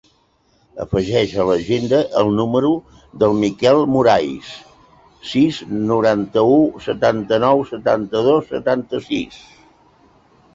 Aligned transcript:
Afegeix 0.83 1.33
a 1.41 1.43
l'agenda 1.49 1.99
el 2.21 2.31
número 2.39 2.71
del 3.23 3.35
Mikel 3.43 3.81
Morais: 3.97 4.49
sis, 5.33 5.61
noranta-u, 5.91 6.57
setanta-nou, 6.87 7.63
setanta-dos, 7.75 8.51
setanta-sis. 8.57 9.41